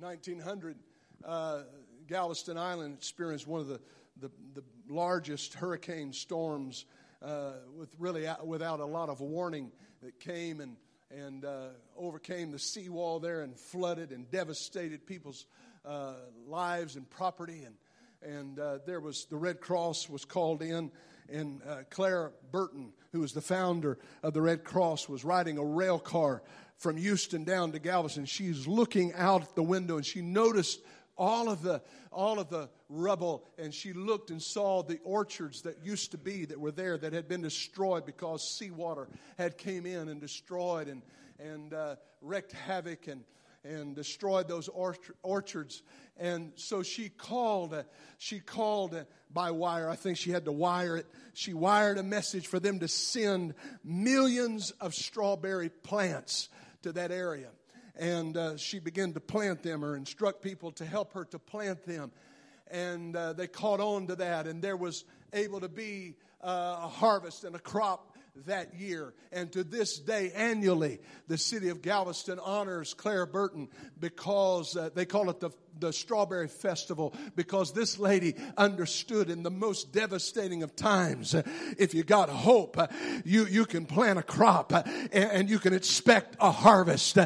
[0.00, 0.76] 1900,
[1.24, 1.60] uh,
[2.08, 3.80] Galveston Island experienced one of the,
[4.20, 6.86] the, the largest hurricane storms
[7.22, 9.70] uh, with really without a lot of warning
[10.02, 10.76] that came and,
[11.16, 15.46] and uh, overcame the seawall there and flooded and devastated people's
[15.84, 16.14] uh,
[16.48, 17.64] lives and property.
[17.64, 20.90] And, and uh, there was the Red Cross was called in
[21.28, 25.64] and uh, Clara Barton, who was the founder of the Red Cross, was riding a
[25.64, 26.42] rail car
[26.76, 28.24] from Houston down to Galveston.
[28.24, 30.80] She's looking out the window and she noticed
[31.16, 35.84] all of the all of the rubble and she looked and saw the orchards that
[35.84, 39.08] used to be that were there that had been destroyed because seawater
[39.38, 41.02] had came in and destroyed and
[41.38, 43.24] and uh, wreaked havoc and
[43.64, 44.68] and destroyed those
[45.22, 45.82] orchards
[46.18, 47.74] and so she called
[48.18, 52.46] she called by wire i think she had to wire it she wired a message
[52.46, 56.48] for them to send millions of strawberry plants
[56.82, 57.48] to that area.
[57.96, 61.84] And uh, she began to plant them or instruct people to help her to plant
[61.84, 62.10] them.
[62.70, 66.88] And uh, they caught on to that, and there was able to be uh, a
[66.88, 68.11] harvest and a crop
[68.46, 69.14] that year.
[69.30, 73.68] And to this day, annually, the city of Galveston honors Clara Barton
[73.98, 79.50] because uh, they call it the the Strawberry Festival because this lady understood in the
[79.50, 81.34] most devastating of times
[81.78, 82.76] if you got hope,
[83.24, 84.72] you, you can plant a crop
[85.12, 87.18] and you can expect a harvest.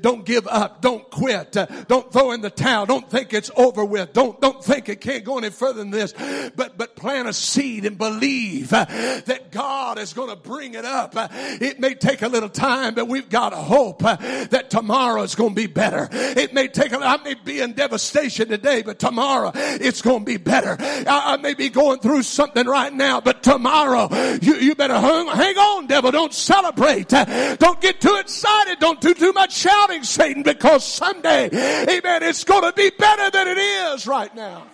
[0.00, 0.82] Don't give up.
[0.82, 1.56] Don't quit.
[1.88, 2.86] Don't throw in the towel.
[2.86, 4.12] Don't think it's over with.
[4.12, 6.12] Don't, don't think it can't go any further than this.
[6.56, 11.14] But, but plant a seed and believe that God is going to bring it up.
[11.14, 15.56] It may take a little time, but we've got hope that tomorrow is going to
[15.56, 16.08] be better.
[16.12, 20.24] It may take a, I may be in devastation today, but tomorrow it's going to
[20.24, 20.76] be better.
[20.78, 24.08] I, I, may be going through something right now, but tomorrow
[24.40, 26.12] you, you better hang, hang on, devil.
[26.12, 27.08] Don't celebrate.
[27.08, 28.78] Don't get too excited.
[28.78, 33.48] Don't do too much shouting, Satan, because someday, amen, it's going to be better than
[33.48, 34.64] it is right now.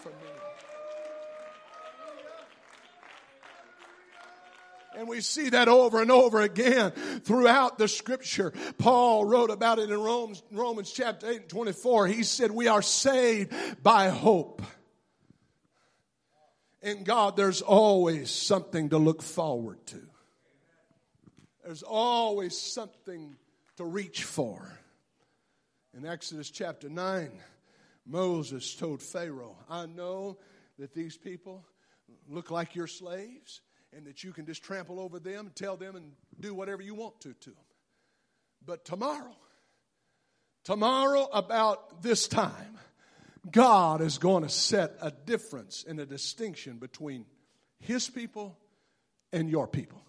[4.99, 8.53] And we see that over and over again throughout the scripture.
[8.79, 12.09] Paul wrote about it in Romans, Romans chapter 8 and 24.
[12.09, 14.61] He said, We are saved by hope.
[16.83, 20.03] In God, there's always something to look forward to.
[21.65, 23.37] There's always something
[23.77, 24.81] to reach for.
[25.97, 27.31] In Exodus chapter 9,
[28.05, 30.39] Moses told Pharaoh, I know
[30.77, 31.65] that these people
[32.29, 33.61] look like your slaves
[33.99, 36.95] and that you can just trample over them and tell them and do whatever you
[36.95, 37.65] want to to them.
[38.65, 39.37] But tomorrow,
[40.63, 42.79] tomorrow about this time,
[43.51, 47.27] God is going to set a difference and a distinction between
[47.81, 48.57] His people
[49.33, 50.01] and your people.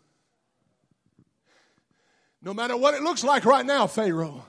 [2.43, 4.45] No matter what it looks like right now, Pharaoh.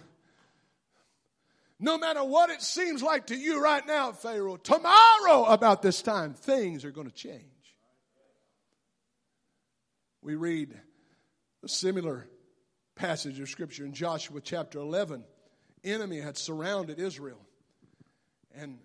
[1.78, 6.34] No matter what it seems like to you right now, Pharaoh, tomorrow about this time,
[6.34, 7.59] things are going to change.
[10.22, 10.78] We read
[11.64, 12.26] a similar
[12.94, 15.24] passage of scripture in Joshua chapter 11.
[15.82, 17.40] Enemy had surrounded Israel.
[18.54, 18.80] And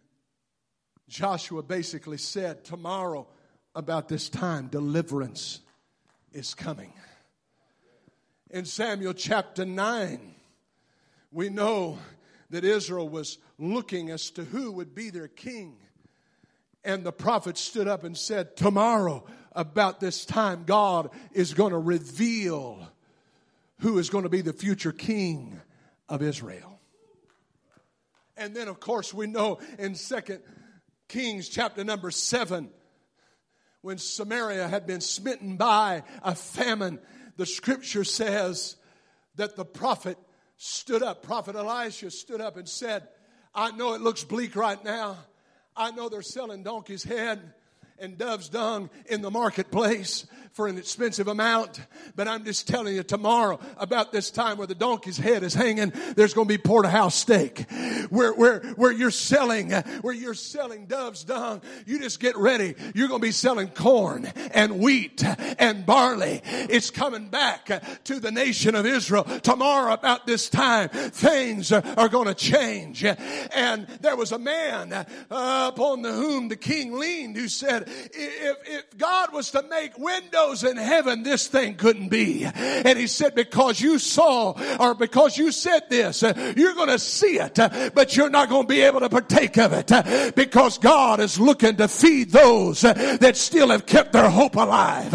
[1.10, 3.28] Joshua basically said, Tomorrow,
[3.76, 5.60] about this time, deliverance
[6.32, 6.94] is coming.
[8.50, 10.36] In Samuel chapter 9,
[11.32, 12.00] we know
[12.50, 15.76] that Israel was looking as to who would be their king.
[16.86, 19.26] And the prophet stood up and said, Tomorrow,
[19.56, 22.88] about this time, God is going to reveal
[23.80, 25.60] who is going to be the future king
[26.08, 26.80] of Israel.
[28.38, 30.42] And then, of course, we know in Second
[31.08, 32.70] Kings chapter number 7,
[33.82, 37.00] when Samaria had been smitten by a famine,
[37.38, 38.76] the scripture says
[39.36, 40.18] that the prophet
[40.58, 43.08] stood up, Prophet Elisha stood up and said,
[43.54, 45.18] I know it looks bleak right now.
[45.78, 47.54] I know they're selling donkey's head
[48.00, 50.26] and dove's dung in the marketplace
[50.56, 51.82] for an expensive amount.
[52.16, 55.92] But I'm just telling you tomorrow about this time where the donkey's head is hanging,
[56.16, 57.70] there's going to be porterhouse steak.
[58.10, 62.76] Where, where, where you're selling, where you're selling dove's dung, you just get ready.
[62.94, 65.26] You're going to be selling corn and wheat
[65.60, 66.42] and barley.
[66.46, 67.66] It's coming back
[68.06, 69.24] to the nation of Israel.
[69.24, 73.04] Tomorrow about this time, things are going to change.
[73.04, 79.34] And there was a man upon whom the king leaned who said, if, if God
[79.34, 82.46] was to make windows in heaven, this thing couldn't be.
[82.46, 87.40] And he said, because you saw or because you said this, you're going to see
[87.40, 87.56] it,
[87.94, 91.76] but you're not going to be able to partake of it because God is looking
[91.78, 95.12] to feed those that still have kept their hope alive.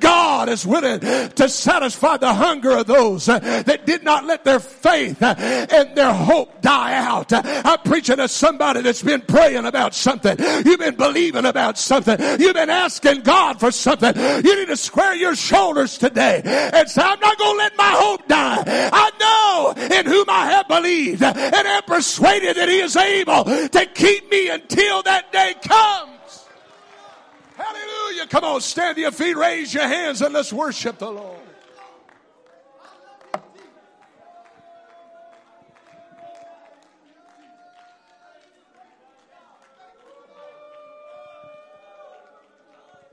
[0.00, 5.22] God is willing to satisfy the hunger of those that did not let their faith
[5.22, 7.32] and their hope die out.
[7.32, 10.36] I'm preaching to somebody that's been praying about something.
[10.64, 12.40] You've been believing about something something.
[12.40, 14.16] You've been asking God for something.
[14.16, 17.90] You need to square your shoulders today and say, I'm not going to let my
[17.90, 18.62] hope die.
[18.66, 23.86] I know in whom I have believed and am persuaded that he is able to
[23.94, 26.46] keep me until that day comes.
[27.56, 28.26] Hallelujah.
[28.28, 31.39] Come on, stand to your feet, raise your hands, and let's worship the Lord.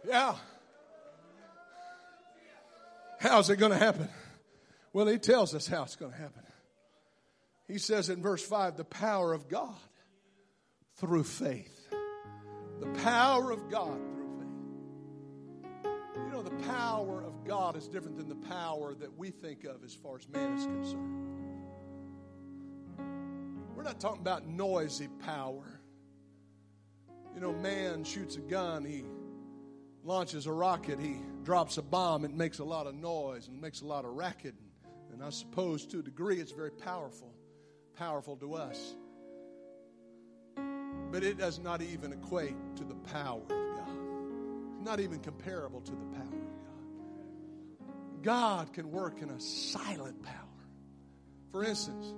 [0.08, 0.36] Yeah.
[3.20, 4.08] How's it going to happen?
[4.94, 6.44] Well, he tells us how it's going to happen.
[7.68, 9.76] He says in verse 5 the power of God
[10.96, 11.90] through faith.
[12.80, 15.92] The power of God through faith.
[16.16, 19.84] You know, the power of God is different than the power that we think of
[19.84, 21.24] as far as man is concerned.
[23.76, 25.82] We're not talking about noisy power.
[27.36, 29.04] You know, man shoots a gun, he
[30.08, 33.82] launches a rocket, he drops a bomb, it makes a lot of noise and makes
[33.82, 34.56] a lot of racket.
[35.12, 37.34] And I suppose to a degree it's very powerful,
[37.98, 38.96] powerful to us.
[41.12, 43.98] But it does not even equate to the power of God.
[44.78, 48.24] It's not even comparable to the power of God.
[48.24, 50.34] God can work in a silent power.
[51.52, 52.14] For instance,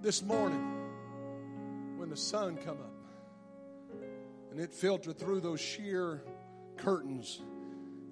[0.00, 0.64] this morning
[1.96, 2.92] when the sun come up
[4.52, 6.22] and it filtered through those sheer
[6.76, 7.40] curtains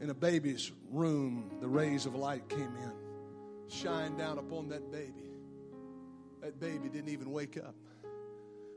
[0.00, 2.92] in a baby's room, the rays of light came in,
[3.68, 5.12] shined down upon that baby.
[6.42, 7.74] That baby didn't even wake up.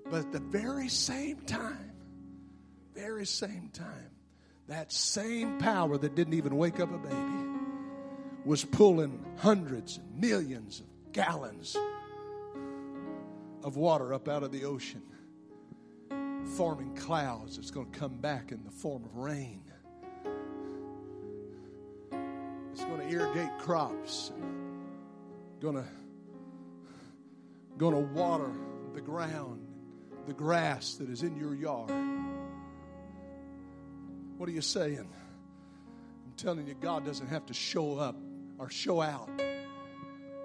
[0.10, 1.92] But at the very same time,
[2.94, 4.12] very same time,
[4.68, 7.48] that same power that didn't even wake up a baby
[8.46, 11.76] was pulling hundreds and millions of gallons
[13.64, 15.02] of water up out of the ocean,
[16.56, 19.62] forming clouds that's going to come back in the form of rain.
[23.10, 24.32] Irrigate crops.
[25.60, 25.76] Going
[27.78, 28.52] to water
[28.94, 29.66] the ground,
[30.26, 31.92] the grass that is in your yard.
[34.38, 35.00] What are you saying?
[35.00, 38.16] I'm telling you, God doesn't have to show up
[38.58, 39.30] or show out.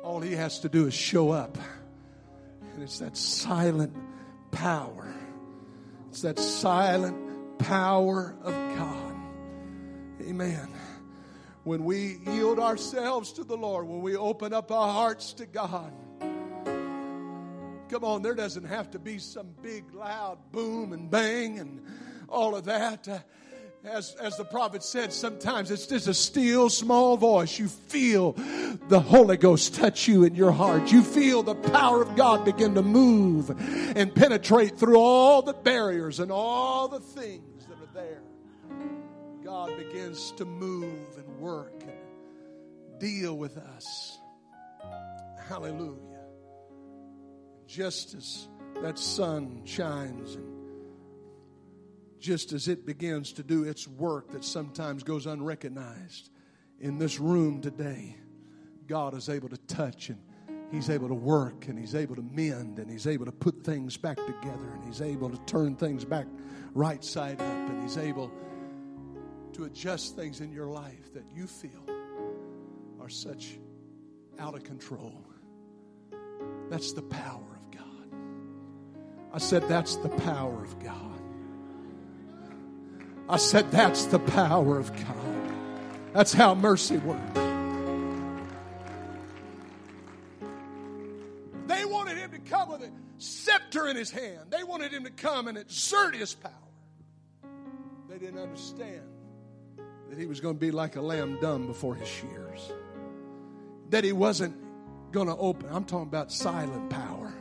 [0.03, 1.59] All He has to do is show up.
[2.75, 3.95] And it's that silent
[4.51, 5.15] power.
[6.11, 9.15] It's that silent power of God.
[10.23, 10.69] Amen.
[11.65, 15.93] When we yield ourselves to the Lord, when we open up our hearts to God,
[17.89, 21.81] come on, there doesn't have to be some big loud boom and bang and
[22.29, 23.07] all of that.
[23.07, 23.21] Uh,
[23.85, 27.59] as, as the prophet said, sometimes it's just a still small voice.
[27.59, 28.33] You feel
[28.89, 30.91] the Holy Ghost touch you in your heart.
[30.91, 33.51] You feel the power of God begin to move
[33.97, 38.23] and penetrate through all the barriers and all the things that are there.
[39.45, 44.18] God begins to move and work and deal with us.
[45.49, 45.99] Hallelujah.
[47.66, 48.49] Just as
[48.82, 50.62] that sun shines and
[52.20, 56.30] just as it begins to do its work that sometimes goes unrecognized.
[56.78, 58.16] In this room today,
[58.86, 60.20] God is able to touch and
[60.70, 63.97] He's able to work and He's able to mend and He's able to put things
[63.97, 66.26] back together and He's able to turn things back
[66.74, 68.32] right side up and He's able
[69.55, 71.71] to adjust things in your life that you feel
[73.01, 73.59] are such
[74.39, 75.25] out of control.
[76.71, 78.19] That's the power of God.
[79.33, 81.21] I said, That's the power of God.
[83.29, 85.53] I said, That's the power of God.
[86.13, 87.39] That's how mercy works.
[91.67, 95.11] They wanted him to come with a scepter in his hand, they wanted him to
[95.11, 96.53] come and exert his power.
[98.09, 99.03] They didn't understand
[100.13, 102.71] that he was going to be like a lamb dumb before his shears,
[103.89, 104.55] that he wasn't
[105.11, 105.71] going to open.
[105.73, 107.33] I'm talking about silent power.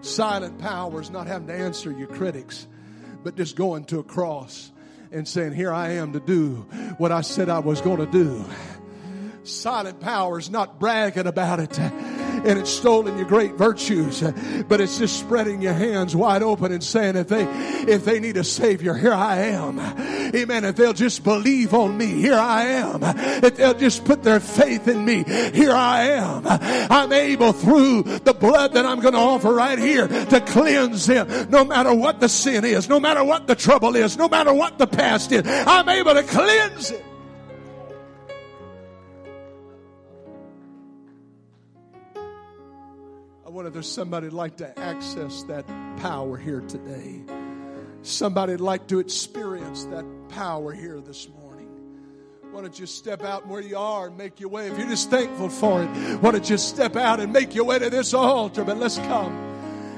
[0.00, 2.66] Silent power is not having to answer your critics,
[3.22, 4.72] but just going to a cross
[5.12, 6.66] and saying, Here I am to do
[6.98, 8.44] what I said I was going to do.
[9.44, 11.70] Silent power is not bragging about it
[12.46, 14.22] and it's stolen your great virtues,
[14.68, 17.44] but it's just spreading your hands wide open and saying, if they,
[17.90, 19.78] if they need a savior, here I am.
[20.34, 20.64] Amen.
[20.64, 23.00] If they'll just believe on me, here I am.
[23.02, 26.44] If they'll just put their faith in me, here I am.
[26.46, 31.50] I'm able through the blood that I'm going to offer right here to cleanse them
[31.50, 34.78] no matter what the sin is, no matter what the trouble is, no matter what
[34.78, 35.42] the past is.
[35.46, 37.05] I'm able to cleanse it.
[43.66, 45.66] If there's somebody like to access that
[45.98, 47.22] power here today.
[48.02, 51.68] Somebody'd like to experience that power here this morning.
[52.52, 54.68] Why don't you step out where you are and make your way?
[54.68, 55.88] If you're just thankful for it,
[56.20, 58.64] why don't you step out and make your way to this altar?
[58.64, 59.32] But let's come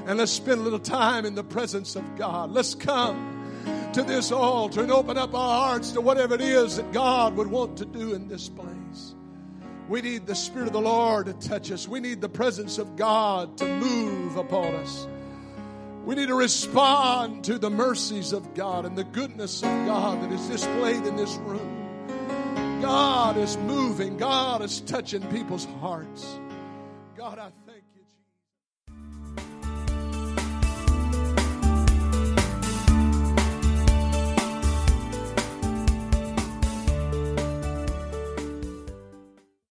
[0.07, 2.51] and let's spend a little time in the presence of God.
[2.51, 6.91] Let's come to this altar and open up our hearts to whatever it is that
[6.91, 9.15] God would want to do in this place.
[9.89, 11.87] We need the Spirit of the Lord to touch us.
[11.87, 15.07] We need the presence of God to move upon us.
[16.05, 20.31] We need to respond to the mercies of God and the goodness of God that
[20.31, 22.79] is displayed in this room.
[22.83, 26.39] God is moving, God is touching people's hearts.
[27.17, 27.49] God, I